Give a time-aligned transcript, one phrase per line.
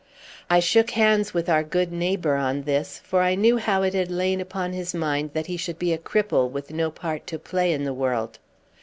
[0.49, 4.09] I shook hands with our good neighbour on this, for I knew how it had
[4.09, 7.71] lain upon his mind that he should be a cripple, with no part to play
[7.71, 8.39] in the world.